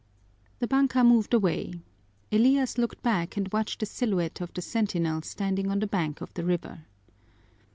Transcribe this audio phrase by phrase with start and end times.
[0.57, 1.73] The banka moved away.
[2.31, 6.33] Elias looked back and watched the silhouette of the sentinel standing on the bank of
[6.33, 6.85] the river.